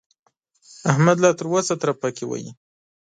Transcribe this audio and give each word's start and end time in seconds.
احمد 0.91 1.17
لا 1.23 1.31
تر 1.37 1.45
اوسه 1.51 1.73
ترپکې 1.81 2.25
وهي. 2.27 2.51